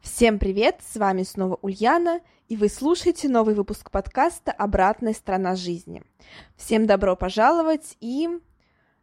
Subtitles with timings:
[0.00, 6.02] Всем привет, с вами снова Ульяна, и вы слушаете новый выпуск подкаста «Обратная сторона жизни».
[6.56, 8.30] Всем добро пожаловать, и...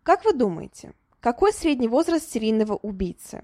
[0.02, 3.44] Как вы думаете, какой средний возраст серийного убийцы?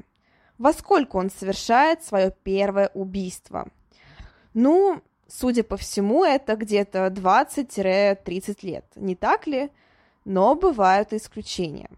[0.58, 3.70] Во сколько он совершает свое первое убийство?
[4.56, 9.70] Ну, судя по всему, это где-то 20-30 лет, не так ли?
[10.26, 11.92] Но бывают исключения.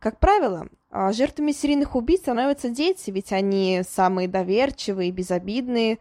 [0.00, 5.98] Как правило, жертвами серийных убийц становятся дети, ведь они самые доверчивые безобидные.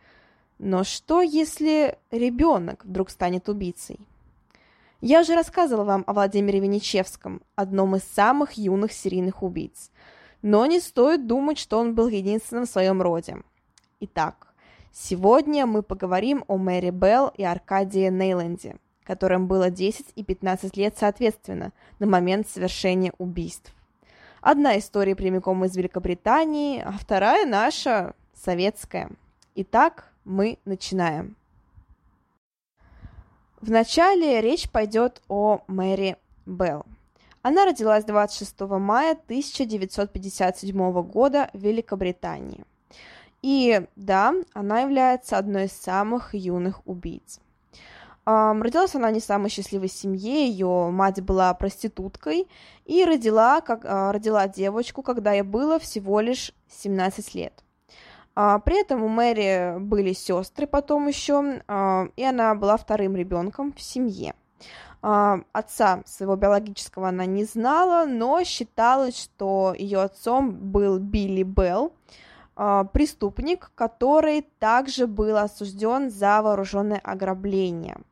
[0.60, 4.00] Но что, если ребенок вдруг станет убийцей?
[5.00, 9.90] Я уже рассказывала вам о Владимире Венечевском, одном из самых юных серийных убийц.
[10.42, 13.38] Но не стоит думать, что он был единственным в своем роде.
[14.02, 14.54] Итак,
[14.92, 20.96] сегодня мы поговорим о Мэри Белл и Аркадии Нейленде, которым было 10 и 15 лет
[21.00, 23.74] соответственно на момент совершения убийств.
[24.42, 29.12] Одна история прямиком из Великобритании, а вторая наша, советская.
[29.54, 31.36] Итак, мы начинаем.
[33.62, 36.88] Вначале речь пойдет о Мэри Белл.
[37.44, 42.66] Она родилась 26 мая 1957 года в Великобритании.
[43.44, 47.40] И да, она является одной из самых юных убийц.
[48.24, 52.48] Родилась она не в самой счастливой семье, ее мать была проституткой
[52.86, 57.64] и родила, как, uh, родила девочку, когда ей было всего лишь 17 лет.
[58.36, 63.74] Uh, при этом у Мэри были сестры потом еще, uh, и она была вторым ребенком
[63.74, 64.36] в семье.
[65.02, 71.92] Отца своего биологического она не знала, но считалось, что ее отцом был Билли Белл,
[72.54, 77.98] преступник, который также был осужден за вооруженное ограбление–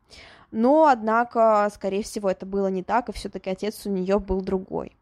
[0.51, 4.95] но, однако, скорее всего, это было не так, и все-таки отец у нее был другой.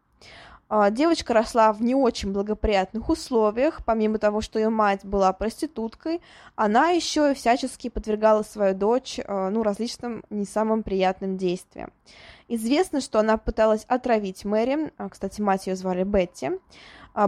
[0.70, 6.20] А, девочка росла в не очень благоприятных условиях, помимо того, что ее мать была проституткой,
[6.56, 11.90] она еще и всячески подвергала свою дочь а, ну, различным не самым приятным действиям.
[12.48, 16.50] Известно, что она пыталась отравить Мэри, а, кстати, мать ее звали Бетти,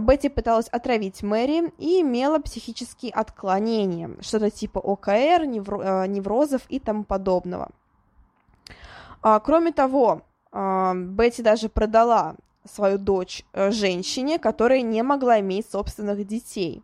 [0.01, 7.71] Бетти пыталась отравить Мэри и имела психические отклонения, что-то типа ОКР, неврозов и тому подобного.
[9.21, 10.21] А, кроме того,
[10.51, 16.83] а, Бетти даже продала свою дочь э, женщине, которая не могла иметь собственных детей.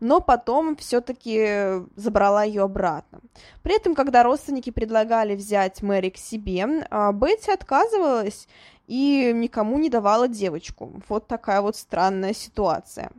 [0.00, 3.20] Но потом все-таки забрала ее обратно.
[3.62, 8.48] При этом, когда родственники предлагали взять Мэри к себе, а, Бетти отказывалась
[8.86, 10.92] и никому не давала девочку.
[11.08, 13.10] Вот такая вот странная ситуация.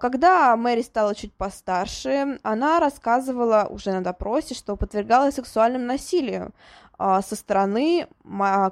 [0.00, 6.52] Когда Мэри стала чуть постарше, она рассказывала уже на допросе, что подвергалась сексуальному насилию
[6.87, 8.08] а, со стороны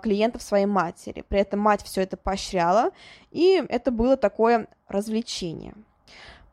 [0.03, 1.25] клиентов своей матери.
[1.29, 2.91] При этом мать все это поощряла,
[3.31, 5.75] и это было такое развлечение.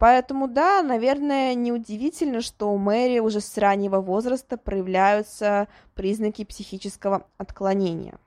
[0.03, 8.19] Поэтому, да, наверное, неудивительно, что у Мэри уже с раннего возраста проявляются признаки психического отклонения.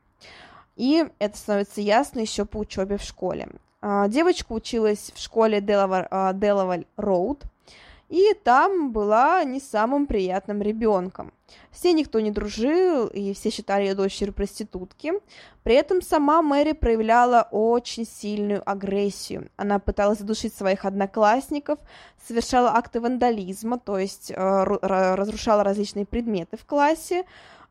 [0.76, 3.48] И это становится ясно еще по учебе в школе.
[3.82, 7.44] А, девочка училась в школе Делаваль Роуд,
[8.08, 11.32] и там была не самым приятным ребенком.
[11.70, 15.12] Все никто не дружил, и все считали ее дочерью проститутки.
[15.62, 19.50] При этом сама Мэри проявляла очень сильную агрессию.
[19.56, 21.78] Она пыталась задушить своих одноклассников,
[22.26, 27.24] совершала акты вандализма, то есть э, разрушала различные предметы в классе,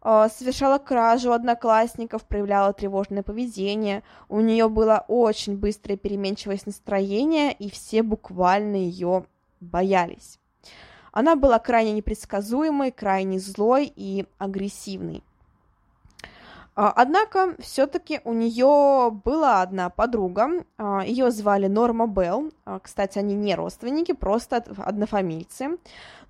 [0.03, 4.03] э, совершала кражу одноклассников, проявляла тревожное поведение.
[4.29, 9.25] У нее было очень быстрое переменчивость настроения, и все буквально ее
[9.65, 10.39] боялись.
[11.11, 15.23] Она была крайне непредсказуемой, крайне злой и агрессивной.
[16.77, 22.51] А, однако, все-таки у нее была одна подруга, а, ее звали Норма Белл.
[22.65, 25.77] А, кстати, они не родственники, просто однофамильцы.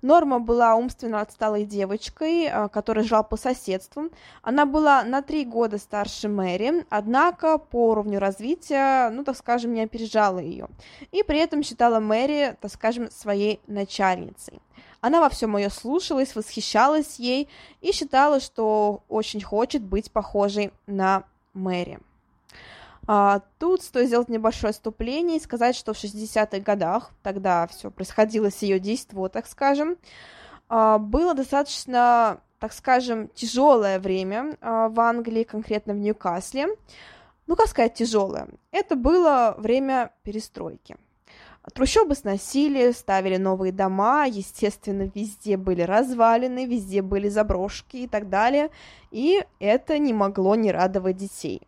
[0.02, 4.10] Норма была умственно отсталой девочкой, которая жила по соседству.
[4.42, 9.82] Она была на три года старше Мэри, однако по уровню развития, ну, так скажем, не
[9.82, 10.68] опережала ее.
[11.10, 14.60] И при этом считала Мэри, так скажем, своей начальницей.
[15.06, 17.48] Она во всем ее слушалась, восхищалась ей
[17.80, 21.22] и считала, что очень хочет быть похожей на
[21.54, 22.00] Мэри.
[23.06, 28.50] А, тут стоит сделать небольшое отступление и сказать, что в 60-х годах, тогда все происходило
[28.50, 29.96] с ее действием, так скажем,
[30.68, 36.66] а, было достаточно, так скажем, тяжелое время а, в Англии, конкретно в Ньюкасле.
[37.46, 38.48] Ну, как сказать, тяжелое.
[38.72, 40.96] Это было время перестройки.
[41.74, 48.70] Трущобы сносили, ставили новые дома, естественно, везде были развалины, везде были заброшки и так далее,
[49.10, 51.62] и это не могло не радовать детей.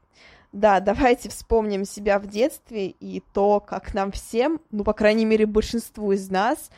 [0.53, 5.47] Да, давайте вспомним себя в детстве и то, как нам всем, ну, по крайней мере,
[5.47, 6.71] большинству из нас,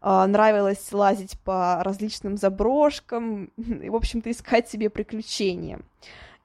[0.00, 5.80] э, нравилось лазить по различным заброшкам и, в общем-то, искать себе приключения.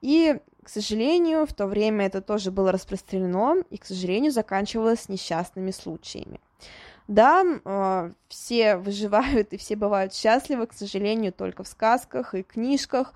[0.02, 5.70] И, к сожалению, в то время это тоже было распространено и, к сожалению, заканчивалось несчастными
[5.70, 6.40] случаями.
[7.06, 13.12] Да, э, все выживают и все бывают счастливы, к сожалению, только в сказках и книжках,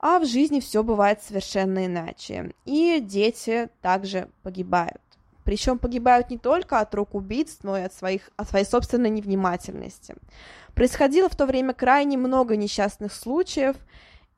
[0.00, 2.52] а в жизни все бывает совершенно иначе.
[2.64, 5.00] И дети также погибают.
[5.44, 10.14] Причем погибают не только от рук убийц, но и от, своих, от своей собственной невнимательности.
[10.74, 13.76] Происходило в то время крайне много несчастных случаев,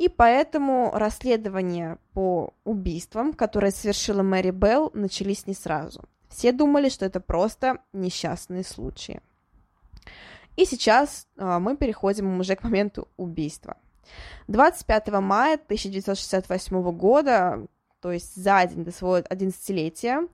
[0.02, 6.02] и поэтому расследования по убийствам, которые совершила Мэри Белл, начались не сразу.
[6.28, 9.20] Все думали, что это просто несчастные случаи.
[10.56, 13.76] И сейчас э, мы переходим уже к моменту убийства.
[14.49, 17.64] 25 мая 1968 года,
[18.00, 20.28] то есть за день до своего 11-летия,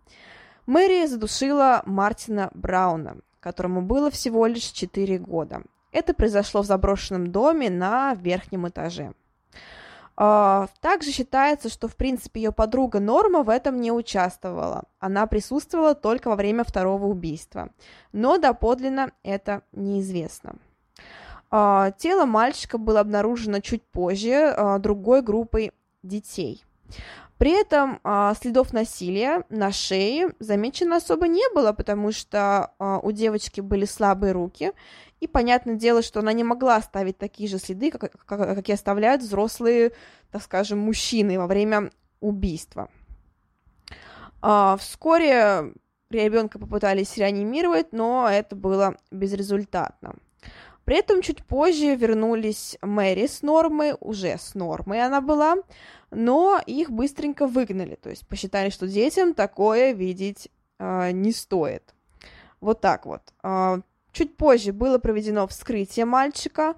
[0.64, 5.62] Мэри задушила Мартина Брауна, которому было всего лишь 4 года.
[5.92, 9.12] Это произошло в заброшенном доме на верхнем этаже.
[10.20, 14.82] А, также считается, что, в принципе, ее подруга Норма в этом не участвовала.
[14.98, 17.70] Она присутствовала только во время второго убийства.
[18.12, 20.56] Но доподлинно это неизвестно.
[21.52, 25.70] А, тело мальчика было обнаружено чуть позже а, другой группой
[26.02, 26.64] детей.
[27.36, 28.00] При этом
[28.40, 32.72] следов насилия на шее замечено особо не было, потому что
[33.04, 34.72] у девочки были слабые руки,
[35.20, 38.72] и понятное дело, что она не могла оставить такие же следы, как, как, как и
[38.72, 39.92] оставляют взрослые,
[40.30, 42.88] так скажем, мужчины во время убийства.
[44.40, 45.72] А, вскоре
[46.10, 50.14] ребенка попытались реанимировать, но это было безрезультатно.
[50.84, 55.56] При этом чуть позже вернулись Мэри с Нормой, уже с Нормой она была,
[56.10, 60.48] но их быстренько выгнали, то есть посчитали, что детям такое видеть
[60.78, 61.94] э, не стоит.
[62.60, 63.20] Вот так вот.
[63.42, 63.82] Э,
[64.12, 66.74] чуть позже было проведено вскрытие мальчика,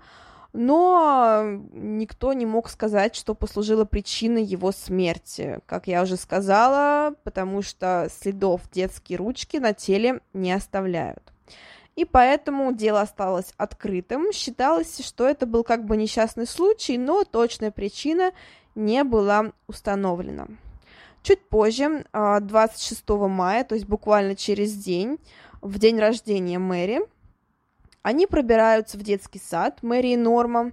[0.52, 1.42] но
[1.72, 5.60] никто не мог сказать, что послужило причиной его смерти.
[5.66, 11.22] Как я уже сказала, потому что следов детские ручки на теле не оставляют
[12.00, 14.32] и поэтому дело осталось открытым.
[14.32, 18.32] Считалось, что это был как бы несчастный случай, но точная причина
[18.74, 20.46] не была установлена.
[21.22, 25.18] Чуть позже, 26 а, мая, то есть буквально через день,
[25.60, 27.00] в день рождения Мэри,
[28.02, 30.72] они пробираются в детский сад Мэри и Норма,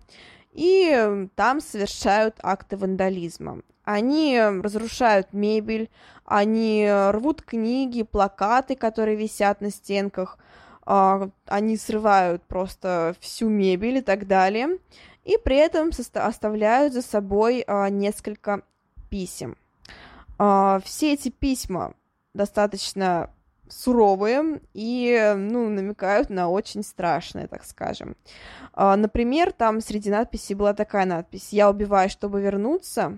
[0.52, 3.62] и там совершают акты вандализма.
[3.84, 5.90] Они разрушают мебель,
[6.26, 10.38] они рвут книги, плакаты, которые висят на стенках,
[10.90, 14.80] а, они срывают просто всю мебель и так далее,
[15.26, 18.62] и при этом оставляют за собой а, несколько
[19.10, 19.58] писем.
[20.40, 21.94] А, все эти письма
[22.34, 23.30] достаточно
[23.70, 28.16] суровые и, ну, намекают на очень страшное, так скажем.
[28.76, 33.18] Например, там среди надписей была такая надпись «Я убиваю, чтобы вернуться»,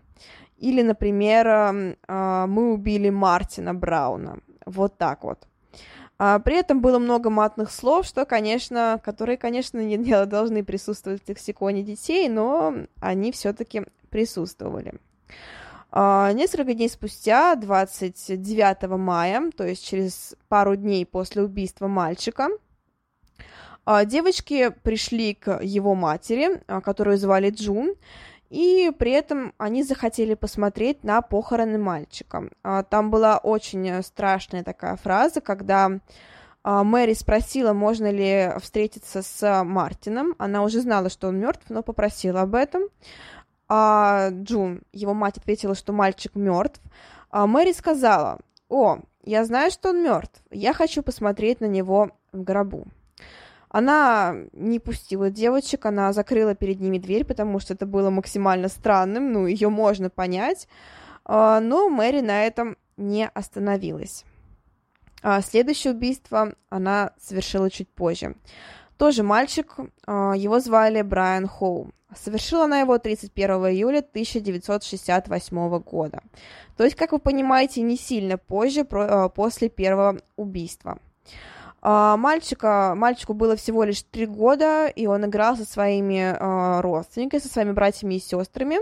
[0.57, 4.39] или, например, «Мы убили Мартина Брауна».
[4.65, 5.47] Вот так вот.
[6.21, 11.23] А, при этом было много матных слов, что, конечно, которые, конечно, не, не должны присутствовать
[11.23, 14.95] в лексиконе детей, но они все-таки присутствовали.
[15.91, 22.49] А, несколько дней спустя, 29 мая, то есть через пару дней после убийства мальчика,
[23.85, 27.95] а, девочки пришли к его матери, которую звали Джун,
[28.49, 32.49] и при этом они захотели посмотреть на похороны мальчика.
[32.63, 35.99] А, там была очень страшная такая фраза, когда
[36.63, 40.35] а, Мэри спросила, можно ли встретиться с Мартином.
[40.39, 42.83] Она уже знала, что он мертв, но попросила об этом.
[43.69, 46.81] А Джун, его мать, ответила, что мальчик мертв.
[47.29, 50.41] А Мэри сказала, о, я знаю, что он мертв.
[50.49, 52.87] Я хочу посмотреть на него в гробу.
[53.69, 59.31] Она не пустила девочек, она закрыла перед ними дверь, потому что это было максимально странным,
[59.31, 60.67] ну, ее можно понять,
[61.23, 64.25] а, но Мэри на этом не остановилась.
[65.21, 68.35] А следующее убийство она совершила чуть позже.
[68.99, 71.89] Тоже мальчик, а, его звали Брайан Хоу.
[72.13, 76.21] Совершила она его 31 июля 1968 года.
[76.75, 80.99] То есть, как вы понимаете, не сильно позже, после первого убийства.
[81.81, 87.39] А, мальчика, мальчику было всего лишь три года, и он играл со своими а, родственниками,
[87.39, 88.79] со своими братьями и сестрами,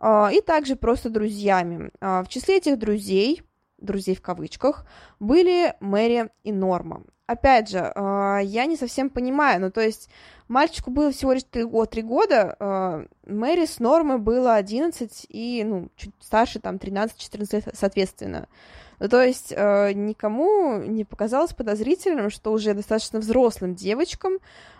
[0.00, 1.90] а, и также просто друзьями.
[2.00, 3.44] А, в числе этих друзей,
[3.78, 4.86] друзей в кавычках,
[5.20, 7.04] были Мэри и Норма.
[7.26, 10.08] Опять же, а, я не совсем понимаю, ну то есть
[10.46, 15.88] мальчику было всего лишь 3, 3 года, а, Мэри с Нормой было 11 и, ну,
[15.96, 18.46] чуть старше, там, 13-14 лет, соответственно.
[18.98, 24.38] Ну, то есть э, никому не показалось подозрительным, что уже достаточно взрослым девочкам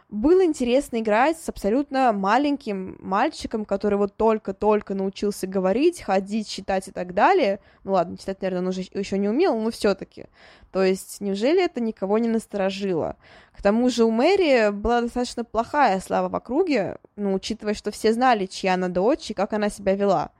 [0.08, 6.92] было интересно играть с абсолютно маленьким мальчиком, который вот только-только научился говорить, ходить, читать и
[6.92, 7.58] так далее.
[7.82, 10.26] Ну ладно, читать, наверное, он уже еще не умел, но все-таки.
[10.70, 13.16] То есть, неужели это никого не насторожило?
[13.52, 18.12] К тому же у Мэри была достаточно плохая слава в округе, ну, учитывая, что все
[18.12, 20.30] знали, чья она дочь и как она себя вела.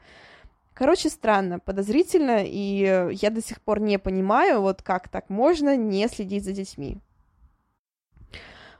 [0.75, 6.07] Короче, странно, подозрительно, и я до сих пор не понимаю, вот как так можно не
[6.07, 6.99] следить за детьми.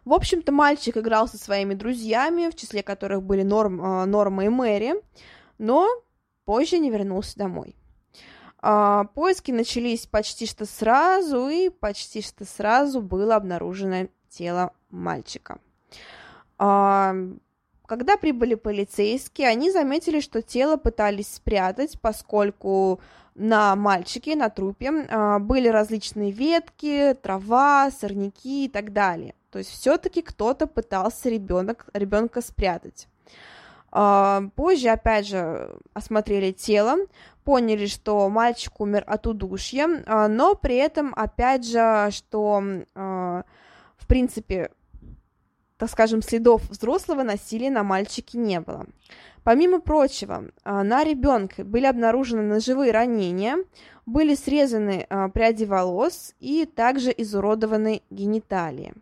[0.07, 4.49] В общем-то, мальчик играл со своими друзьями, в числе которых были Норм, э, Норма и
[4.49, 4.95] Мэри,
[5.59, 5.89] но
[6.45, 7.75] позже не вернулся домой.
[8.61, 15.59] А, поиски начались почти что сразу, и почти что сразу было обнаружено тело мальчика.
[16.57, 17.13] А,
[17.85, 23.01] когда прибыли полицейские, они заметили, что тело пытались спрятать, поскольку
[23.35, 29.35] на мальчике, на трупе а, были различные ветки, трава, сорняки и так далее.
[29.57, 33.09] То есть все-таки кто-то пытался ребенок, ребенка спрятать.
[33.91, 36.99] А, позже, опять же, осмотрели тело,
[37.43, 42.63] поняли, что мальчик умер от удушья, а, но при этом, опять же, что,
[42.95, 44.73] в принципе,
[45.79, 48.85] так скажем, следов взрослого насилия на мальчике не было.
[49.43, 53.57] Помимо прочего, а, на ребенке были обнаружены ножевые ранения,
[54.05, 58.93] были срезаны а, пряди волос и также изуродованы гениталии.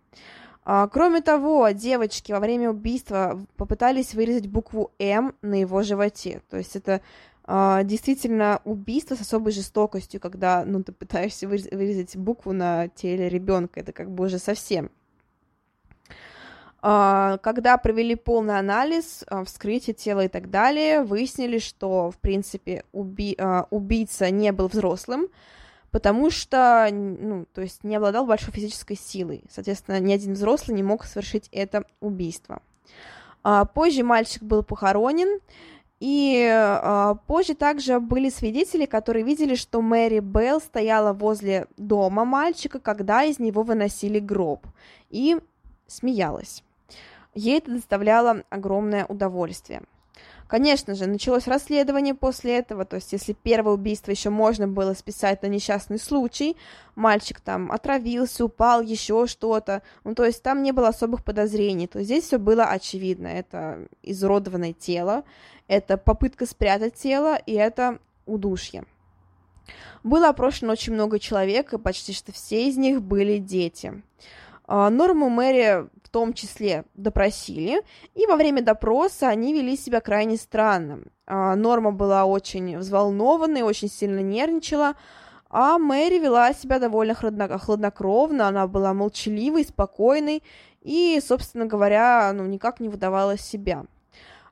[0.64, 6.42] А, кроме того, девочки во время убийства попытались вырезать букву М на его животе.
[6.50, 7.00] То есть это
[7.46, 13.80] действительно убийство с особой жестокостью, когда ну, ты пытаешься вырезать букву на теле ребенка.
[13.80, 14.90] Это как бы уже совсем
[16.86, 22.84] а, когда провели полный анализ, а, вскрытие тела и так далее, выяснили, что, в принципе,
[22.92, 25.28] уби а, убийца не был взрослым,
[25.94, 29.44] потому что, ну, то есть не обладал большой физической силой.
[29.48, 32.62] Соответственно, ни один взрослый не мог совершить это убийство.
[33.74, 35.38] Позже мальчик был похоронен,
[36.00, 43.22] и позже также были свидетели, которые видели, что Мэри Белл стояла возле дома мальчика, когда
[43.22, 44.66] из него выносили гроб,
[45.10, 45.36] и
[45.86, 46.64] смеялась.
[47.36, 49.82] Ей это доставляло огромное удовольствие.
[50.54, 55.42] Конечно же, началось расследование после этого, то есть если первое убийство еще можно было списать
[55.42, 56.56] на несчастный случай,
[56.94, 62.04] мальчик там отравился, упал, еще что-то, ну то есть там не было особых подозрений, то
[62.04, 65.24] здесь все было очевидно, это изуродованное тело,
[65.66, 68.84] это попытка спрятать тело, и это удушье.
[70.04, 74.04] Было опрошено очень много человек, и почти что все из них были дети.
[74.76, 77.84] А, Норму Мэри в том числе допросили,
[78.16, 81.02] и во время допроса они вели себя крайне странно.
[81.28, 84.94] А, Норма была очень взволнованной, очень сильно нервничала,
[85.48, 90.42] а Мэри вела себя довольно хладнокровно, она была молчаливой, спокойной
[90.82, 93.84] и, собственно говоря, ну, никак не выдавала себя.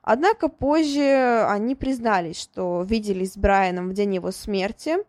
[0.03, 4.99] Однако позже они признались, что виделись с Брайаном в день его смерти,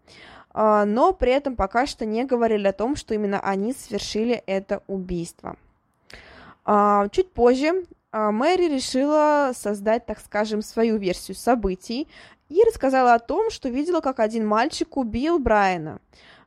[0.55, 5.57] но при этом пока что не говорили о том, что именно они совершили это убийство.
[6.65, 12.09] А, чуть позже а, Мэри решила создать, так скажем, свою версию событий
[12.49, 15.99] и рассказала о том, что видела, как один мальчик убил Брайана,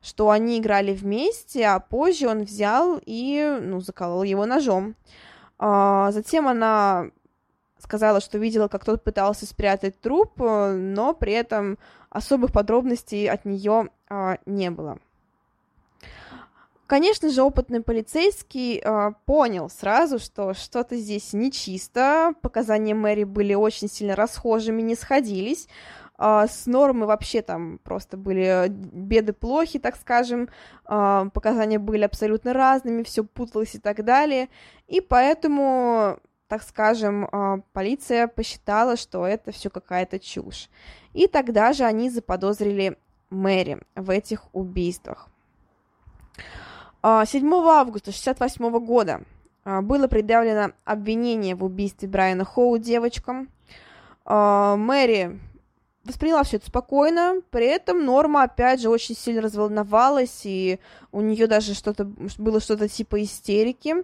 [0.02, 4.96] что они играли вместе, а позже он взял и, ну, заколол его ножом.
[5.60, 7.08] Затем она
[7.80, 11.80] сказала, что видела, как тот пытался спрятать труп, но при этом
[12.18, 15.00] особых подробностей от нее а, не было.
[16.88, 22.34] Конечно же, опытный полицейский э, понял сразу, что что-то здесь нечисто.
[22.42, 25.68] Показания Мэри были очень сильно расхожими, не сходились.
[26.18, 30.48] Э, с нормы вообще там просто были беды плохи, так скажем.
[30.88, 34.48] Э, показания были абсолютно разными, все путалось и так далее.
[34.88, 40.70] И поэтому, так скажем, э, полиция посчитала, что это все какая-то чушь.
[41.14, 42.98] И тогда же они заподозрили
[43.30, 45.28] Мэри в этих убийствах.
[47.04, 49.22] 7 а, августа 1968 года
[49.64, 53.50] а, было предъявлено обвинение в убийстве Брайана Хоу девочкам.
[54.26, 55.40] А, Мэри
[56.04, 60.80] восприняла все это спокойно, при этом Норма, опять же, очень сильно разволновалась, и
[61.12, 62.06] у нее даже что-то
[62.38, 63.96] было что-то типа истерики.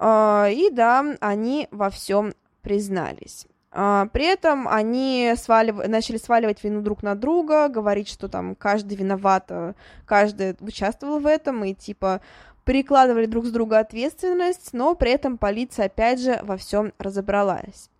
[0.00, 3.46] Uh, и да, они во всем признались.
[3.70, 5.86] Uh, при этом они свалив...
[5.86, 9.50] начали сваливать вину друг на друга, говорить, что там каждый виноват,
[10.06, 12.22] каждый участвовал в этом, и типа
[12.64, 17.90] перекладывали друг с друга ответственность, но при этом полиция опять же во всем разобралась.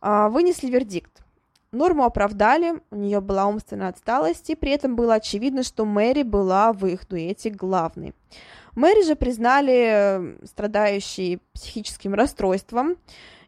[0.00, 1.22] Uh, вынесли вердикт.
[1.70, 6.72] Норму оправдали, у нее была умственная отсталость, и при этом было очевидно, что Мэри была
[6.72, 8.12] в их дуэте главной.
[8.74, 12.96] Мэри же признали страдающей психическим расстройством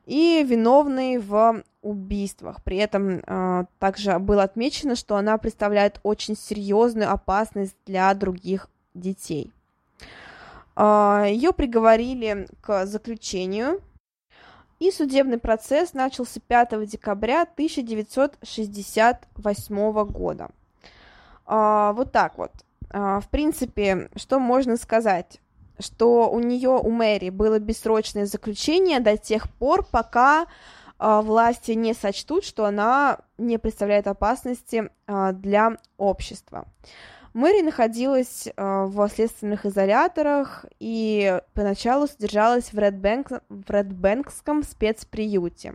[0.05, 2.63] и виновной в убийствах.
[2.63, 9.53] При этом э, также было отмечено, что она представляет очень серьезную опасность для других детей.
[10.77, 13.81] Э, ее приговорили к заключению
[14.79, 20.51] и судебный процесс начался 5 декабря 1968 года.
[21.47, 22.53] А, вот так вот.
[22.91, 25.41] А, в принципе, что можно сказать?
[25.79, 30.47] Что у нее, у Мэри, было бессрочное заключение до тех пор, пока
[30.99, 36.67] а, власти не сочтут, что она не представляет опасности а, для общества.
[37.35, 45.75] Мэри находилась в следственных изоляторах и поначалу содержалась в, Редбэнк, в Редбэнкском спецприюте.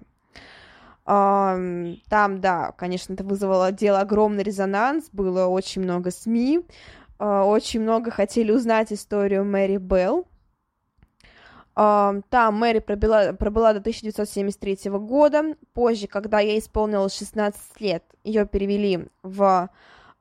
[1.05, 6.65] Там, да, конечно, это вызвало дело огромный резонанс, было очень много СМИ,
[7.21, 10.25] очень много хотели узнать историю Мэри Белл.
[11.75, 15.55] Там Мэри пробила, пробыла до 1973 года.
[15.73, 19.69] Позже, когда ей исполнилось 16 лет, ее перевели в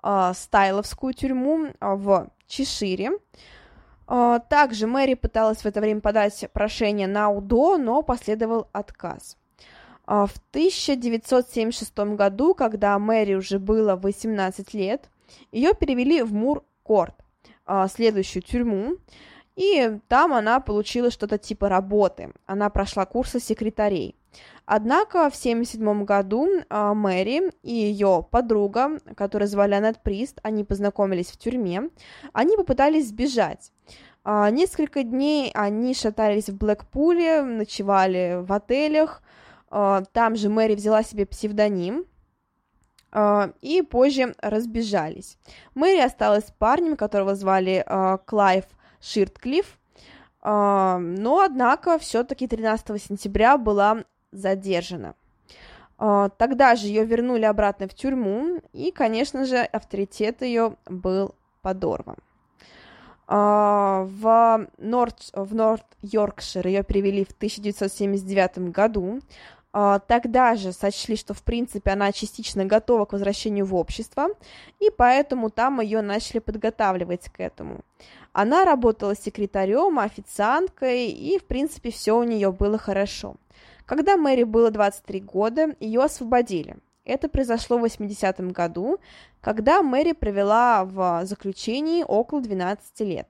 [0.02, 3.12] э, Стайловскую тюрьму э, в Чешире.
[4.06, 9.36] Также Мэри пыталась в это время подать прошение на УДО, но последовал отказ.
[10.04, 15.08] В 1976 году, когда Мэри уже было 18 лет,
[15.52, 16.64] ее перевели в Мур-Корт,
[17.66, 18.96] э, следующую тюрьму,
[19.56, 22.32] и там она получила что-то типа работы.
[22.46, 24.16] Она прошла курсы секретарей.
[24.64, 31.28] Однако в 1977 году э, Мэри и ее подруга, которую звали Аннет Прист, они познакомились
[31.28, 31.90] в тюрьме,
[32.32, 33.72] они попытались сбежать.
[34.24, 39.22] Э, несколько дней они шатались в Блэкпуле, ночевали в отелях,
[39.70, 42.04] там же Мэри взяла себе псевдоним,
[43.60, 45.36] и позже разбежались.
[45.74, 47.84] Мэри осталась с парнем, которого звали
[48.26, 48.64] Клайв
[49.00, 49.78] Ширтклифф,
[50.42, 55.14] но, однако, все-таки 13 сентября была задержана.
[56.02, 62.16] А, тогда же ее вернули обратно в тюрьму, и, конечно же, авторитет ее был подорван.
[63.26, 69.20] А, в Норт, в Норт Йоркшир ее привели в 1979 году.
[69.72, 74.28] А, тогда же сочли, что в принципе она частично готова к возвращению в общество,
[74.80, 77.80] и поэтому там ее начали подготавливать к этому.
[78.32, 83.36] Она работала секретарем, официанткой, и в принципе все у нее было хорошо.
[83.86, 86.76] Когда Мэри было 23 года, ее освободили.
[87.04, 88.98] Это произошло в 80-м году,
[89.40, 93.28] когда Мэри провела в заключении около 12 лет.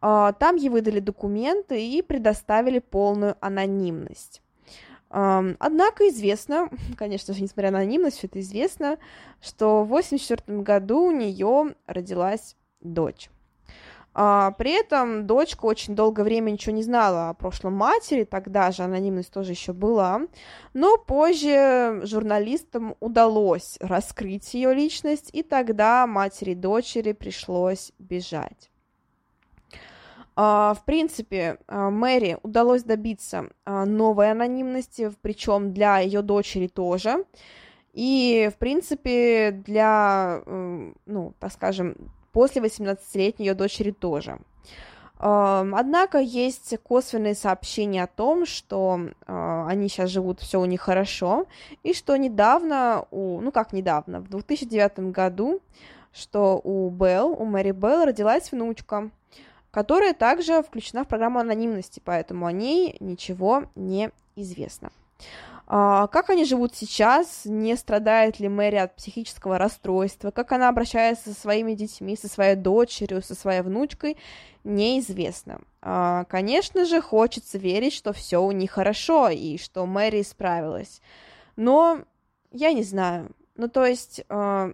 [0.00, 4.42] А, там ей выдали документы и предоставили полную анонимность.
[5.14, 8.98] Однако известно, конечно же, несмотря на анонимность, это известно,
[9.40, 13.30] что в 1984 году у нее родилась дочь.
[14.16, 18.82] А, при этом дочка очень долгое время ничего не знала о прошлом матери, тогда же
[18.82, 20.22] анонимность тоже еще была,
[20.72, 28.70] но позже журналистам удалось раскрыть ее личность, и тогда матери и дочери пришлось бежать.
[30.36, 37.24] Uh, в принципе, uh, Мэри удалось добиться uh, новой анонимности, причем для ее дочери тоже.
[37.92, 40.42] И, в принципе, для,
[41.06, 41.94] ну, так скажем,
[42.32, 44.40] после 18-летней ее дочери тоже.
[45.16, 51.46] Однако есть косвенные сообщения о том, что они сейчас живут, все у них хорошо,
[51.84, 55.60] и что недавно, у, ну как недавно, в 2009 году,
[56.12, 59.10] что у Белл, у Мэри Белл родилась внучка,
[59.74, 64.92] которая также включена в программу анонимности, поэтому о ней ничего не известно.
[65.66, 67.42] А, как они живут сейчас?
[67.44, 70.30] Не страдает ли Мэри от психического расстройства?
[70.30, 74.16] Как она обращается со своими детьми, со своей дочерью, со своей внучкой?
[74.62, 75.60] Неизвестно.
[75.82, 81.00] А, конечно же, хочется верить, что все у них хорошо и что Мэри справилась.
[81.56, 81.98] Но
[82.52, 83.32] я не знаю.
[83.56, 84.70] Ну, то есть, а,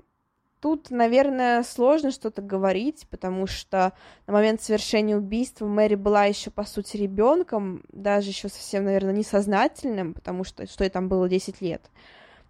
[0.61, 3.94] Тут, наверное, сложно что-то говорить, потому что
[4.27, 10.12] на момент совершения убийства Мэри была еще, по сути, ребенком, даже еще совсем, наверное, несознательным,
[10.12, 11.83] потому что что ей там было 10 лет.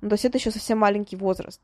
[0.01, 1.61] Ну, то есть это еще совсем маленький возраст.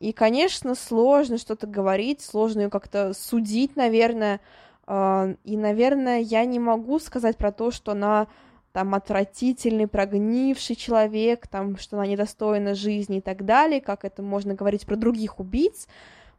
[0.00, 4.40] И, конечно, сложно что-то говорить, сложно ее как-то судить, наверное.
[4.86, 8.26] А, и, наверное, я не могу сказать про то, что она
[8.76, 14.52] там отвратительный, прогнивший человек, там, что она недостойна жизни и так далее, как это можно
[14.52, 15.88] говорить про других убийц,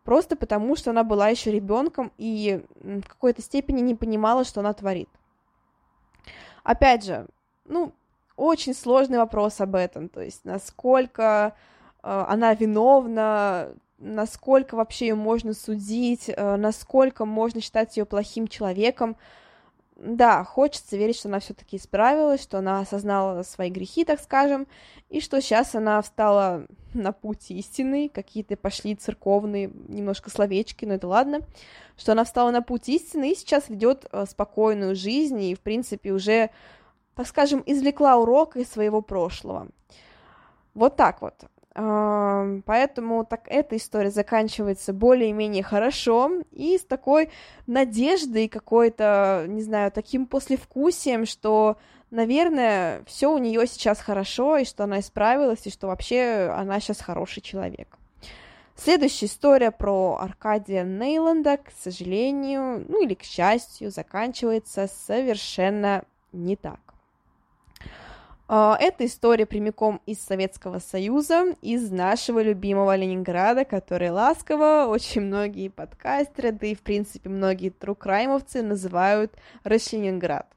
[0.04, 4.74] просто потому что она была еще ребенком и в какой-то степени не понимала, что она
[4.74, 5.10] творит.
[6.64, 7.26] Опять же,
[7.66, 7.92] ну,
[8.36, 11.56] очень сложный вопрос об этом, то есть насколько
[12.04, 19.16] э, она виновна, насколько вообще ее можно судить, э, насколько можно считать ее плохим человеком.
[20.00, 24.68] Да, хочется верить, что она все-таки исправилась, что она осознала свои грехи, так скажем,
[25.10, 31.08] и что сейчас она встала на путь истины, какие-то пошли церковные немножко словечки, но это
[31.08, 31.40] ладно,
[31.98, 36.12] что она встала на путь истины и сейчас ведет э, спокойную жизнь и, в принципе,
[36.12, 36.52] уже
[37.16, 39.70] так скажем, извлекла урок из своего прошлого.
[40.76, 41.34] Вот так вот.
[41.78, 47.30] Поэтому так эта история заканчивается более-менее хорошо и с такой
[47.68, 51.78] надеждой какой-то, не знаю, таким послевкусием, что,
[52.10, 57.00] наверное, все у нее сейчас хорошо, и что она исправилась, и что вообще она сейчас
[57.00, 57.96] хороший человек.
[58.76, 66.80] Следующая история про Аркадия Нейланда, к сожалению, ну или к счастью, заканчивается совершенно не так.
[68.50, 75.68] А, это история прямиком из Советского Союза, из нашего любимого Ленинграда, который ласково очень многие
[75.68, 79.34] подкастеры, да и, в принципе, многие трукраймовцы называют
[79.66, 80.48] Ленинград.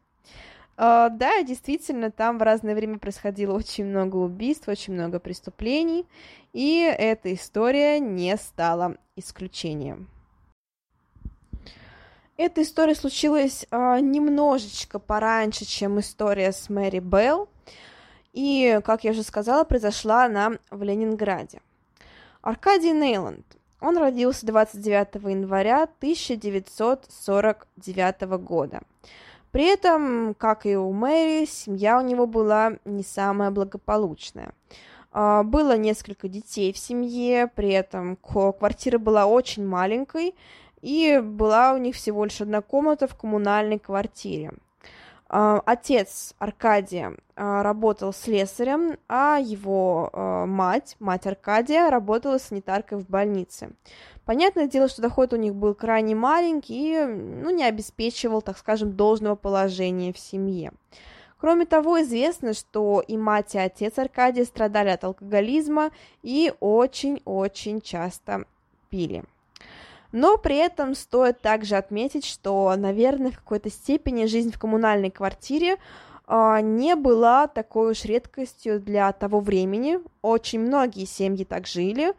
[0.76, 6.06] Uh, да, действительно, там в разное время происходило очень много убийств, очень много преступлений,
[6.54, 10.08] и эта история не стала исключением.
[12.38, 17.50] Эта история случилась uh, немножечко пораньше, чем история с Мэри Белл,
[18.32, 21.60] и, как я уже сказала, произошла она в Ленинграде.
[22.42, 23.46] Аркадий Нейланд.
[23.80, 28.82] Он родился 29 января 1949 года.
[29.52, 34.52] При этом, как и у Мэри, семья у него была не самая благополучная.
[35.12, 40.34] А, было несколько детей в семье, при этом квартира была очень маленькой,
[40.82, 44.52] и была у них всего лишь одна комната в коммунальной квартире.
[45.32, 53.08] А, отец Аркадия а, работал слесарем, а его а, мать, мать Аркадия, работала санитаркой в
[53.08, 53.70] больнице.
[54.24, 58.96] Понятное дело, что доход у них был крайне маленький и ну, не обеспечивал, так скажем,
[58.96, 60.72] должного положения в семье.
[61.38, 65.92] Кроме того, известно, что и мать, и отец Аркадия страдали от алкоголизма
[66.24, 68.46] и очень-очень часто
[68.88, 69.22] пили.
[70.12, 75.76] Но при этом стоит также отметить, что, наверное, в какой-то степени жизнь в коммунальной квартире
[76.26, 80.00] э, не была такой уж редкостью для того времени.
[80.22, 82.14] Очень многие семьи так жили,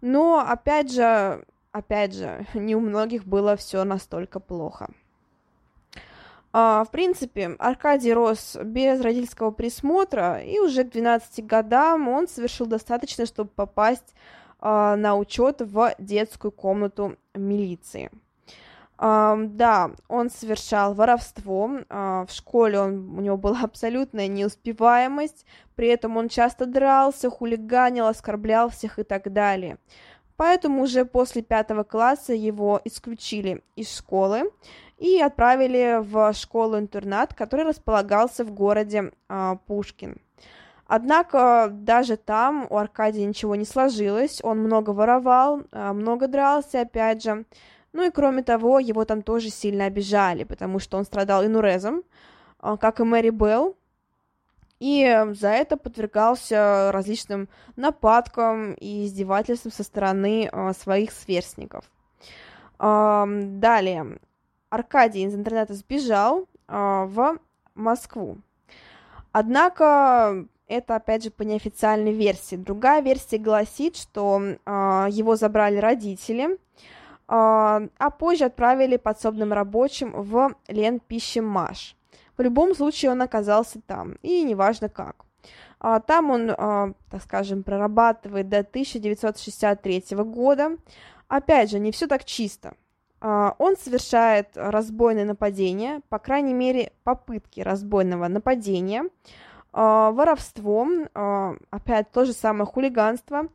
[0.00, 4.88] но опять же, опять же, не у многих было все настолько плохо.
[6.54, 12.66] Uh, в принципе, Аркадий рос без родительского присмотра, и уже к 12 годам он совершил
[12.66, 14.14] достаточно, чтобы попасть
[14.64, 18.10] на учет в детскую комнату милиции.
[18.98, 26.16] Да, он совершал воровство, uh, в школе он, у него была абсолютная неуспеваемость, при этом
[26.16, 29.78] он часто дрался, хулиганил, оскорблял всех и так далее.
[30.36, 34.50] Поэтому уже после пятого класса его исключили из школы
[34.98, 40.20] и отправили в школу-интернат, который располагался в городе uh, Пушкин.
[40.86, 47.22] Однако даже там у Аркадия ничего не сложилось, он много воровал, а, много дрался, опять
[47.22, 47.46] же.
[47.92, 52.02] Ну и кроме того, его там тоже сильно обижали, потому что он страдал инурезом,
[52.58, 53.76] а, как и Мэри Белл,
[54.78, 61.84] и за это подвергался различным нападкам и издевательствам со стороны а, своих сверстников.
[62.76, 64.18] Далее,
[64.68, 67.38] Аркадий из интернета сбежал в
[67.74, 68.38] Москву.
[69.30, 72.56] Однако это, опять же, по неофициальной версии.
[72.56, 76.56] Другая версия гласит, что э, его забрали родители, э,
[77.26, 81.96] а позже отправили подсобным рабочим в Ленпищемаш.
[82.36, 85.24] В любом случае он оказался там, и неважно как.
[85.78, 90.78] А, там он, так скажем, прорабатывает до 1963 года.
[91.28, 92.74] Опять же, не все так чисто.
[93.20, 99.04] Он совершает разбойное нападение, по крайней мере, попытки разбойного нападения–
[99.76, 103.48] а, воровство, а, опять то же самое хулиганство.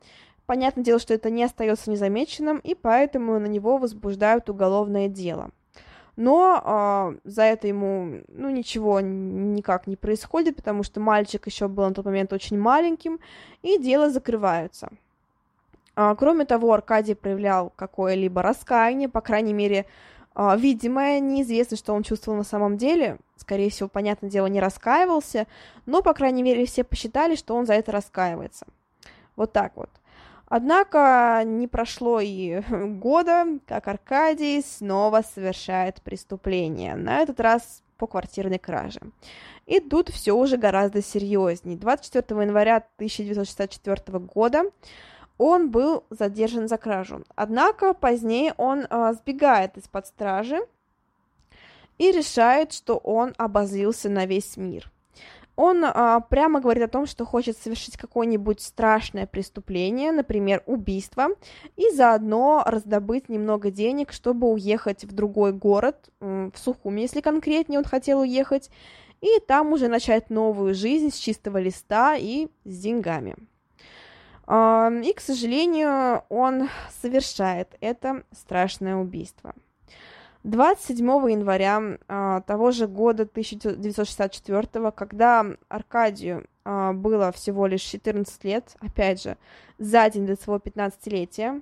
[0.46, 5.52] Понятное дело, что это не остается незамеченным, и поэтому на него возбуждают уголовное дело.
[6.18, 11.88] но э, за это ему, ну, ничего никак не происходит, потому что мальчик еще был
[11.88, 13.20] на тот момент очень маленьким,
[13.62, 14.90] и дело закрывается.
[15.96, 19.86] А, кроме того, Аркадий проявлял какое-либо раскаяние, по крайней мере,
[20.36, 23.18] а, видимое, неизвестно, что он чувствовал на самом деле.
[23.40, 25.48] Скорее всего, понятное дело, не раскаивался,
[25.86, 28.66] но, по крайней мере, все посчитали, что он за это раскаивается.
[29.36, 29.90] Вот так вот.
[30.48, 38.60] Однако не прошло и года, как Аркадий снова совершает преступление, на этот раз по квартирной
[38.60, 39.02] краже.
[39.66, 41.76] И тут все уже гораздо серьезней.
[41.76, 44.64] 24 января 1964 года
[45.38, 47.24] он был задержан за кражу.
[47.36, 50.60] Однако позднее он э, сбегает из-под стражи
[52.00, 54.92] и решает, что он обозлился на весь мир.
[55.56, 61.28] Он э, прямо говорит о том, что хочет совершить какое-нибудь страшное преступление, например, убийство,
[61.76, 67.86] и заодно раздобыть немного денег, чтобы уехать в другой город, в Сухуми, если конкретнее он
[67.86, 68.72] хотел уехать,
[69.20, 73.36] и там уже начать новую жизнь с чистого листа и с деньгами.
[74.48, 76.70] И, к сожалению, он
[77.02, 79.54] совершает это страшное убийство.
[80.44, 88.76] 27 января а, того же года 1964, когда Аркадию а, было всего лишь 14 лет,
[88.80, 89.38] опять же,
[89.78, 91.62] за день до своего 15-летия,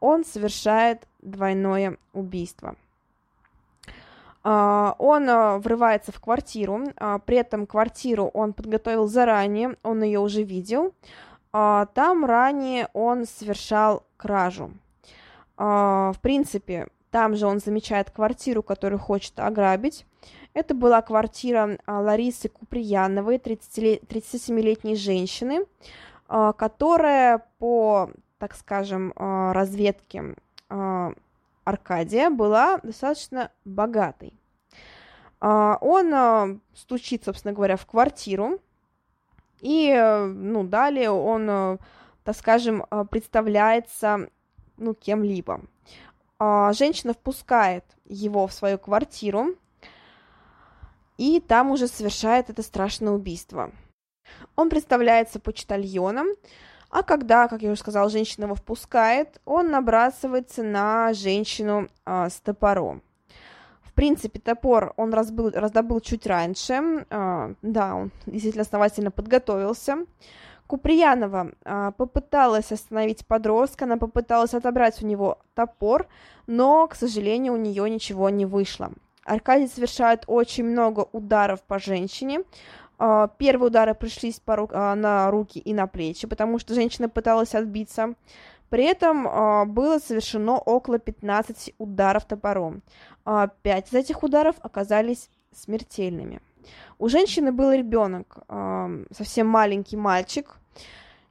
[0.00, 2.76] он совершает двойное убийство.
[4.42, 10.20] Uh, он uh, врывается в квартиру, uh, при этом квартиру он подготовил заранее, он ее
[10.20, 10.92] уже видел,
[11.56, 14.72] а, там ранее он совершал кражу.
[15.56, 20.04] А, в принципе, там же он замечает квартиру, которую хочет ограбить.
[20.52, 25.64] Это была квартира а, Ларисы Куприяновой, 37-летней женщины,
[26.26, 30.34] которая по, так скажем, разведке
[31.62, 34.34] Аркадия была достаточно богатой.
[35.40, 38.58] Он стучит, собственно говоря, в квартиру,
[39.60, 41.78] и, э, ну, далее он, э,
[42.24, 44.28] так скажем, представляется,
[44.78, 45.60] ну, кем-либо.
[46.46, 49.54] А, женщина впускает его в свою квартиру,
[51.16, 53.72] и там уже совершает это страшное убийство.
[54.54, 56.26] Он представляется почтальоном,
[56.90, 62.40] а когда, как я уже сказала, женщина его впускает, он набрасывается на женщину а, с
[62.40, 63.02] топором.
[63.80, 67.06] В принципе, топор он разбыл, раздобыл чуть раньше.
[67.08, 70.04] А, да, он действительно основательно подготовился.
[70.74, 76.08] Куприянова а, попыталась остановить подростка, она попыталась отобрать у него топор,
[76.48, 78.90] но, к сожалению, у нее ничего не вышло.
[79.24, 82.40] Аркадий совершает очень много ударов по женщине.
[82.98, 87.08] А, первые удары пришлись по ру- а, на руки и на плечи, потому что женщина
[87.08, 88.14] пыталась отбиться.
[88.68, 92.82] При этом а, было совершено около 15 ударов топором.
[93.24, 96.40] А, пять из этих ударов оказались смертельными.
[96.98, 98.38] У женщины был ребенок,
[99.12, 100.56] совсем маленький мальчик,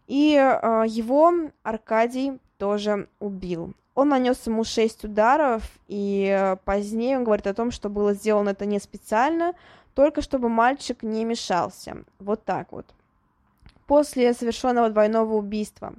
[0.07, 3.73] и а, его Аркадий тоже убил.
[3.95, 8.65] Он нанес ему 6 ударов, и позднее он говорит о том, что было сделано это
[8.65, 9.53] не специально,
[9.93, 12.03] только чтобы мальчик не мешался.
[12.19, 12.85] Вот так вот.
[13.85, 15.93] После совершенного двойного убийства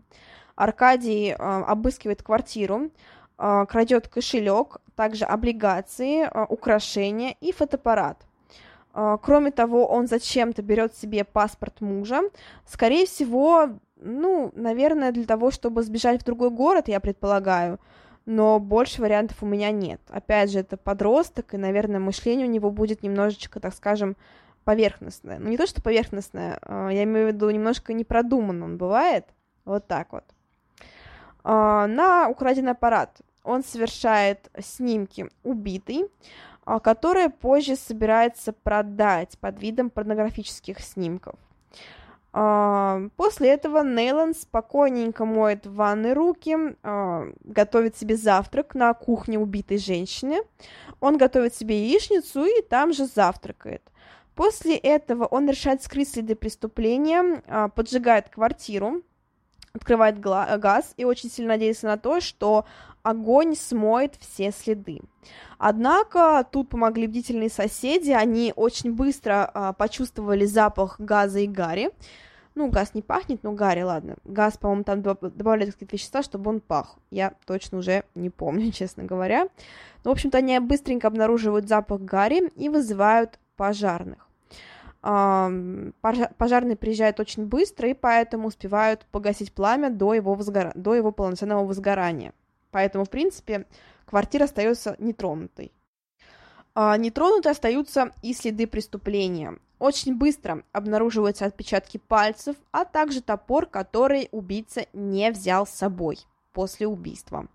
[0.56, 2.90] Аркадий э, обыскивает квартиру,
[3.38, 8.18] э, крадет кошелек, также облигации, э, украшения и фотоаппарат.
[8.94, 12.22] Э, кроме того, он зачем-то берет себе паспорт мужа,
[12.66, 17.80] скорее всего, ну, наверное, для того, чтобы сбежать в другой город, я предполагаю,
[18.26, 20.00] но больше вариантов у меня нет.
[20.08, 24.16] Опять же, это подросток, и, наверное, мышление у него будет немножечко, так скажем,
[24.64, 25.38] поверхностное.
[25.38, 29.26] Ну, не то, что поверхностное, я имею в виду немножко непродуманно он бывает,
[29.64, 30.24] вот так вот.
[31.42, 39.90] А, на украденный аппарат он совершает снимки убитый, а, которые позже собирается продать под видом
[39.90, 41.34] порнографических снимков.
[42.32, 46.56] А, после этого Нейлон спокойненько моет в ванной руки,
[47.44, 50.38] готовит себе завтрак на кухне убитой женщины.
[51.00, 53.82] Он готовит себе яичницу и там же завтракает.
[54.34, 59.02] После этого он решает скрыть следы преступления, поджигает квартиру,
[59.74, 62.64] открывает газ и очень сильно надеется на то, что
[63.02, 65.00] огонь смоет все следы.
[65.58, 71.90] Однако тут помогли бдительные соседи, они очень быстро а, почувствовали запах газа и гари.
[72.54, 74.14] Ну, газ не пахнет, но гари, ладно.
[74.22, 76.96] Газ, по-моему, там добавляют какие-то вещества, чтобы он пах.
[77.10, 79.48] Я точно уже не помню, честно говоря.
[80.04, 84.28] Но, в общем-то, они быстренько обнаруживают запах гари и вызывают пожарных
[85.04, 90.72] пожарные приезжают очень быстро и поэтому успевают погасить пламя до его, возгора...
[90.74, 92.32] до его полноценного возгорания.
[92.70, 93.66] Поэтому, в принципе,
[94.06, 95.72] квартира остается нетронутой.
[96.74, 99.58] А, нетронуты остаются и следы преступления.
[99.78, 106.18] Очень быстро обнаруживаются отпечатки пальцев, а также топор, который убийца не взял с собой
[106.54, 107.46] после убийства.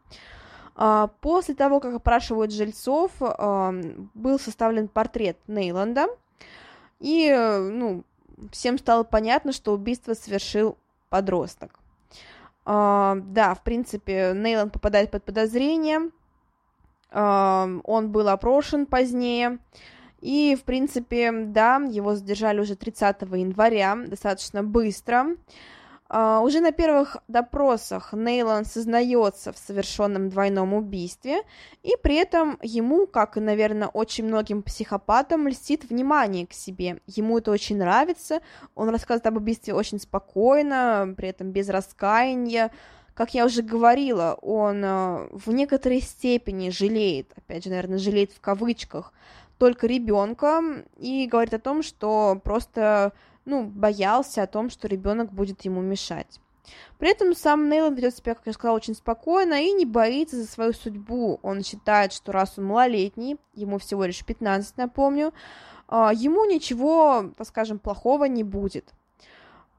[0.75, 6.05] А, после того, как опрашивают жильцов, был составлен портрет Нейланда,
[6.99, 8.03] и ну,
[8.51, 10.77] всем стало понятно, что убийство совершил
[11.09, 11.79] подросток.
[12.65, 16.11] Да, в принципе, Нейланд попадает под подозрение,
[17.11, 19.57] он был опрошен позднее,
[20.21, 25.25] и, в принципе, да, его задержали уже 30 января, достаточно быстро.
[25.25, 25.37] Uh,
[26.09, 31.43] уже на первых допросах Нейлон сознается в совершенном двойном убийстве,
[31.83, 36.99] и при этом ему, как и, наверное, очень многим психопатам, льстит внимание к себе.
[37.05, 38.41] Ему это очень нравится,
[38.73, 42.71] он рассказывает об убийстве очень спокойно, при этом без раскаяния,
[43.19, 48.39] как я уже говорила, он э, в некоторой степени жалеет, опять же, наверное, жалеет в
[48.39, 49.13] кавычках,
[49.57, 50.63] только ребенка
[50.97, 53.11] и говорит о том, что просто,
[53.49, 56.39] ну, боялся о том, что ребенок будет ему мешать.
[56.99, 60.47] При этом сам Нейланд ведет себя, как я сказала, очень спокойно и не боится за
[60.47, 61.39] свою судьбу.
[61.41, 65.33] Он считает, что раз он малолетний, ему всего лишь 15, напомню,
[65.87, 68.93] а, ему ничего, так скажем, плохого не будет.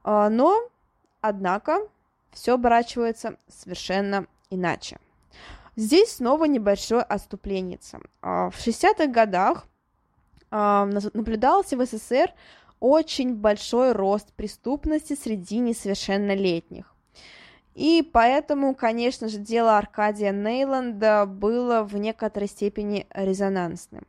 [0.03, 0.59] А, но,
[1.21, 1.87] однако,
[2.31, 4.99] все оборачивается совершенно иначе.
[5.77, 7.79] Здесь снова небольшое отступление.
[8.21, 9.65] А, в 60-х годах
[10.51, 12.33] наблюдался в СССР
[12.81, 16.93] очень большой рост преступности среди несовершеннолетних.
[17.75, 24.03] И поэтому, конечно же, дело Аркадия Нейланда было в некоторой степени резонансным.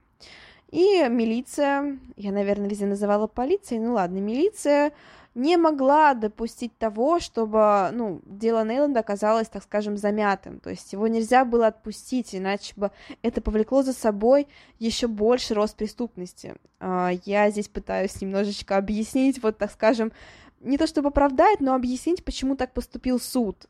[0.71, 4.93] И милиция, я, наверное, везде называла полицией, ну ладно, милиция
[5.35, 10.61] не могла допустить того, чтобы, ну, дело Нейланда оказалось, так скажем, замятым.
[10.61, 12.91] То есть его нельзя было отпустить, иначе бы
[13.23, 14.47] это повлекло за собой
[14.79, 16.55] еще больше рост преступности.
[16.81, 20.13] А, я здесь пытаюсь немножечко объяснить, вот, так скажем,
[20.61, 23.67] не то чтобы оправдать, но объяснить, почему так поступил суд.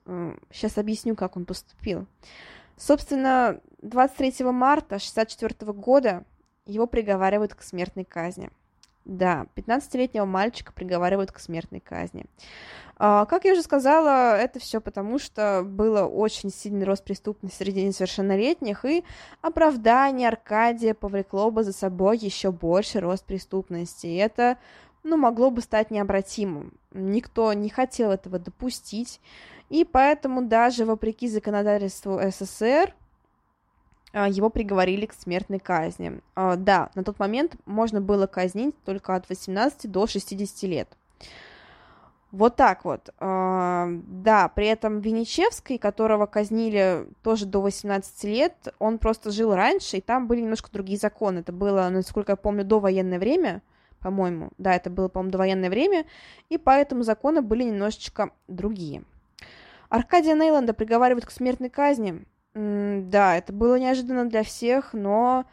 [0.50, 2.06] Сейчас объясню, как он поступил.
[2.76, 6.24] Собственно, 23 марта 1964 года
[6.66, 8.50] его приговаривают к смертной казни.
[9.04, 12.26] Да, 15-летнего мальчика приговаривают к смертной казни.
[12.96, 17.84] А, как я уже сказала, это все потому, что было очень сильный рост преступности среди
[17.84, 19.02] несовершеннолетних, и
[19.40, 24.06] оправдание Аркадия повлекло бы за собой еще больше рост преступности.
[24.06, 24.56] И это,
[25.02, 26.74] ну, могло бы стать необратимым.
[26.92, 29.20] Никто не хотел этого допустить,
[29.68, 32.94] и поэтому даже вопреки законодательству СССР
[34.12, 36.20] его приговорили к смертной казни.
[36.34, 40.88] А, да, на тот момент можно было казнить только от 18 до 60 лет.
[42.30, 43.10] Вот так вот.
[43.18, 49.98] А, да, при этом Венечевский, которого казнили тоже до 18 лет, он просто жил раньше,
[49.98, 51.40] и там были немножко другие законы.
[51.40, 53.62] Это было, насколько я помню, до военное время,
[54.00, 54.50] по-моему.
[54.56, 56.06] Да, это было, по-моему, до военное время,
[56.48, 59.04] и поэтому законы были немножечко другие.
[59.90, 62.24] Аркадия Нейланда приговаривают к смертной казни.
[62.54, 65.46] Да, это было неожиданно для всех, но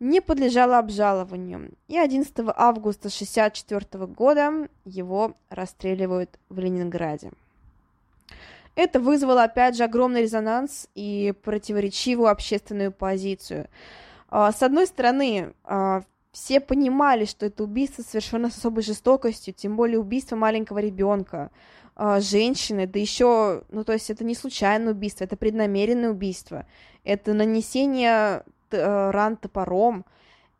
[0.00, 1.72] не подлежало обжалованию.
[1.88, 7.30] И 11 августа 1964 года его расстреливают в Ленинграде.
[8.74, 13.68] Это вызвало, опять же, огромный резонанс и противоречивую общественную позицию.
[14.28, 19.76] А, с одной стороны, а, все понимали, что это убийство совершено с особой жестокостью, тем
[19.76, 21.50] более убийство маленького ребенка.
[21.98, 26.66] А, женщины, да еще, ну то есть это не случайное убийство, это преднамеренное убийство,
[27.04, 30.04] это нанесение э, ран топором,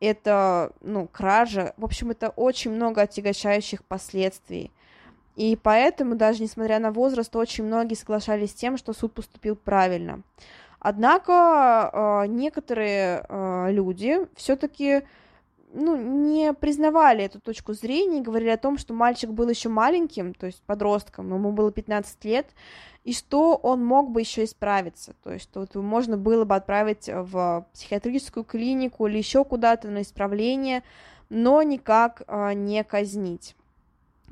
[0.00, 4.72] это, ну, кража, в общем, это очень много отягощающих последствий.
[5.36, 10.22] И поэтому, даже несмотря на возраст, очень многие соглашались с тем, что суд поступил правильно.
[10.80, 13.26] Однако э, некоторые
[13.70, 15.02] люди все-таки
[15.72, 20.46] ну, не признавали эту точку зрения, говорили о том, что мальчик был еще маленьким, то
[20.46, 22.46] есть подростком, ему было 15 лет,
[23.04, 27.08] и что он мог бы еще исправиться, то есть что вот можно было бы отправить
[27.08, 30.82] в психиатрическую клинику или еще куда-то на исправление,
[31.28, 33.54] но никак а, не казнить.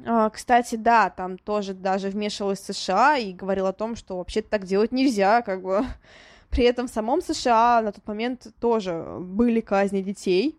[0.05, 4.65] А, кстати, да, там тоже даже вмешивалась США и говорил о том, что вообще так
[4.65, 5.85] делать нельзя, как бы.
[6.51, 10.59] При этом в самом США на тот момент тоже были казни детей,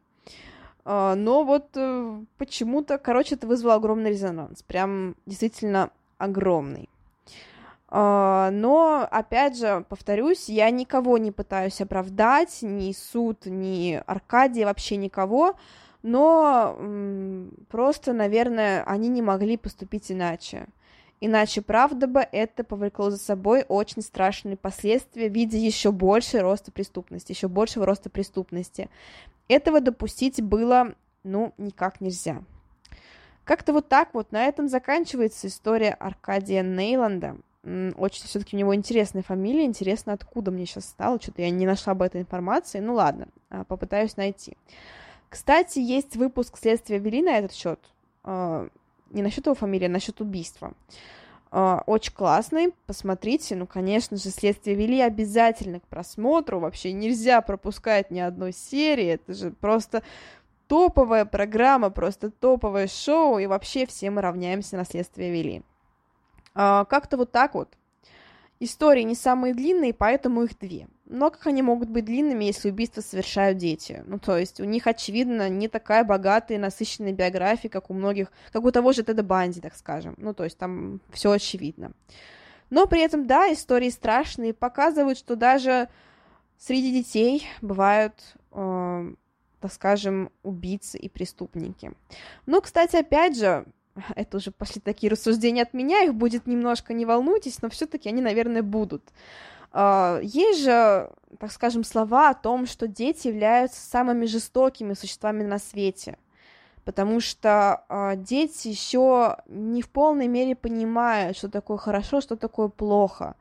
[0.85, 4.61] но вот э, почему-то, короче, это вызвало огромный резонанс.
[4.61, 6.89] Прям действительно огромный.
[7.87, 14.97] А, но, опять же, повторюсь, я никого не пытаюсь оправдать, ни суд, ни Аркадия, вообще
[14.97, 15.55] никого,
[16.03, 16.77] но
[17.69, 20.67] просто, наверное, они не могли поступить иначе.
[21.21, 26.71] Иначе, правда бы, это повлекло за собой очень страшные последствия в виде еще большего роста
[26.71, 28.89] преступности, еще большего роста преступности.
[29.47, 30.93] Этого допустить было,
[31.23, 32.43] ну, никак нельзя.
[33.45, 37.37] Как-то вот так вот на этом заканчивается история Аркадия Нейланда.
[37.63, 41.93] Очень все-таки у него интересная фамилия, интересно, откуда мне сейчас стало, что-то я не нашла
[41.93, 44.55] об этой информации, ну ладно, а, попытаюсь найти.
[45.29, 47.79] Кстати, есть выпуск «Следствия вели» на этот счет,
[48.23, 48.67] а,
[49.09, 50.73] не насчет его фамилии, а насчет убийства.
[51.51, 58.11] А, очень классный, посмотрите, ну, конечно же, «Следствие вели» обязательно к просмотру, вообще нельзя пропускать
[58.11, 60.03] ни одной серии, это же просто
[60.67, 65.63] топовая программа, просто топовое шоу, и вообще все мы равняемся на «Следствие вели».
[66.53, 67.69] А, как-то вот так вот.
[68.59, 70.87] Истории не самые длинные, поэтому их две.
[71.07, 74.03] Но как они могут быть длинными, если убийства совершают дети?
[74.07, 78.31] Ну, то есть у них, очевидно, не такая богатая и насыщенная биография, как у многих,
[78.51, 80.15] как у того же Теда Банди, так скажем.
[80.17, 81.91] Ну, то есть там все очевидно.
[82.71, 85.89] Но при этом, да, истории страшные, показывают, что даже
[86.57, 88.15] среди детей бывают,
[88.51, 89.13] э,
[89.61, 91.91] так скажем, убийцы и преступники.
[92.47, 93.65] Но, кстати, опять же,
[94.15, 98.21] это уже пошли такие рассуждения от меня, их будет немножко, не волнуйтесь, но все-таки они,
[98.21, 99.03] наверное, будут.
[99.77, 105.59] А, есть же, так скажем, слова о том, что дети являются самыми жестокими существами на
[105.59, 106.17] свете,
[106.85, 112.69] потому что а, дети еще не в полной мере понимают, что такое хорошо, что такое
[112.69, 113.35] плохо.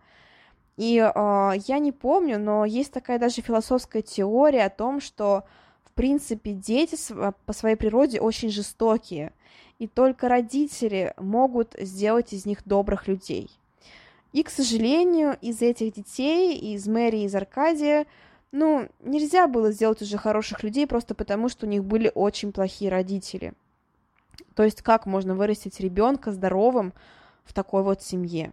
[0.76, 5.45] И э, я не помню, но есть такая даже философская теория о том, что
[5.85, 6.97] в принципе дети
[7.47, 9.32] по своей природе очень жестокие
[9.78, 13.53] и только родители могут сделать из них добрых людей.
[14.35, 18.05] И, к сожалению, из этих детей, из Мэри, из Аркадия,
[18.51, 22.91] ну, нельзя было сделать уже хороших людей просто потому, что у них были очень плохие
[22.91, 23.53] родители.
[24.57, 26.93] То есть как можно вырастить ребенка здоровым
[27.45, 28.53] в такой вот семье?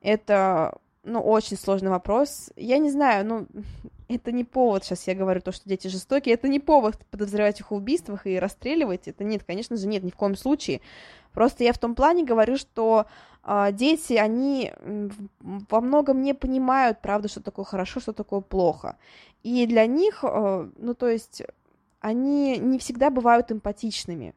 [0.00, 0.76] Это,
[1.06, 2.50] ну, очень сложный вопрос.
[2.56, 3.46] Я не знаю, ну,
[4.08, 7.70] это не повод, сейчас я говорю то, что дети жестокие, это не повод подозревать их
[7.70, 10.80] в убийствах и расстреливать, это нет, конечно же, нет, ни в коем случае.
[11.32, 13.06] Просто я в том плане говорю, что
[13.44, 14.72] э, дети, они
[15.40, 18.96] во многом не понимают, правда, что такое хорошо, что такое плохо.
[19.42, 21.42] И для них, э, ну, то есть,
[22.00, 24.34] они не всегда бывают эмпатичными.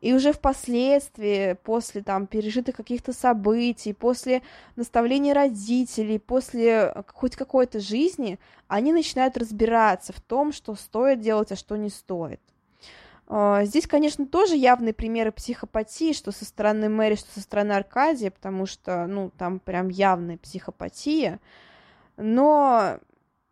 [0.00, 4.42] И уже впоследствии, после там пережитых каких-то событий, после
[4.76, 8.38] наставления родителей, после хоть какой-то жизни,
[8.68, 12.40] они начинают разбираться в том, что стоит делать, а что не стоит.
[13.28, 18.30] А, здесь, конечно, тоже явные примеры психопатии, что со стороны Мэри, что со стороны Аркадия,
[18.30, 21.40] потому что, ну, там прям явная психопатия.
[22.18, 22.98] Но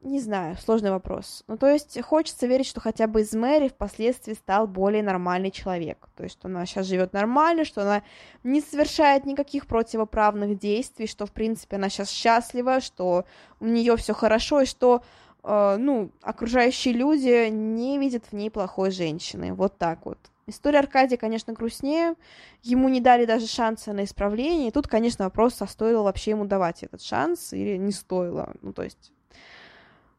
[0.05, 1.44] не знаю, сложный вопрос.
[1.48, 6.09] Ну, то есть хочется верить, что хотя бы из Мэри впоследствии стал более нормальный человек.
[6.14, 8.02] То есть что она сейчас живет нормально, что она
[8.42, 13.24] не совершает никаких противоправных действий, что, в принципе, она сейчас счастлива, что
[13.61, 15.02] у нее все хорошо, и что,
[15.42, 19.55] э, ну, окружающие люди не видят в ней плохой женщины.
[19.55, 20.18] Вот так вот.
[20.46, 22.14] История Аркадия, конечно, грустнее.
[22.62, 24.68] Ему не дали даже шанса на исправление.
[24.68, 28.52] И тут, конечно, вопрос, а стоило вообще ему давать этот шанс или не стоило.
[28.61, 29.14] Ну, то есть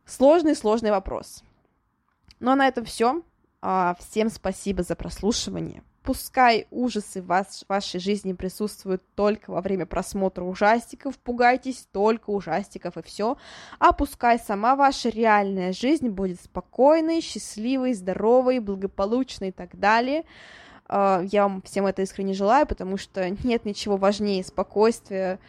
[0.05, 1.43] Сложный-сложный вопрос.
[2.41, 3.21] А на этом все.
[3.61, 5.83] А, всем спасибо за прослушивание.
[6.03, 12.95] Пускай ужасы в вас, вашей жизни присутствуют только во время просмотра ужастиков, пугайтесь только ужастиков
[12.97, 13.37] и все,
[13.79, 20.25] а пускай сама ваша реальная жизнь будет спокойной, счастливой, здоровой, благополучной и так далее.
[20.87, 25.39] А, я вам всем это искренне желаю, потому что нет ничего важнее спокойствия,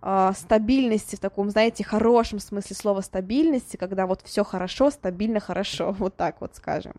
[0.00, 6.16] стабильности в таком, знаете, хорошем смысле слова стабильности, когда вот все хорошо, стабильно хорошо, вот
[6.16, 6.94] так вот скажем.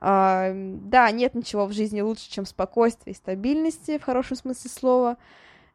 [0.00, 5.16] Да, нет ничего в жизни лучше, чем спокойствие и стабильности в хорошем смысле слова,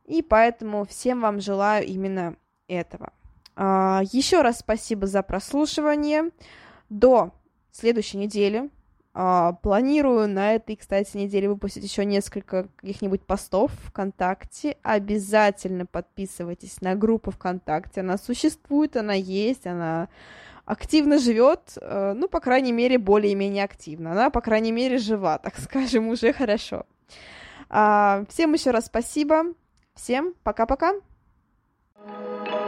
[0.05, 2.35] и поэтому всем вам желаю именно
[2.67, 3.13] этого.
[3.55, 6.31] Э, еще раз спасибо за прослушивание.
[6.89, 7.31] До
[7.71, 8.69] следующей недели а,
[9.15, 14.75] планирую на этой, кстати, неделе выпустить еще несколько каких-нибудь постов ВКонтакте.
[14.83, 18.01] Обязательно подписывайтесь на группу ВКонтакте.
[18.01, 20.09] Она существует, она есть, она
[20.65, 24.11] активно живет, э, ну, по крайней мере, более-менее активно.
[24.11, 26.85] Она, по крайней мере, жива, так скажем, уже хорошо.
[27.69, 29.53] А, всем еще раз спасибо.
[29.93, 30.93] Всем пока-пока.
[32.07, 32.64] thank you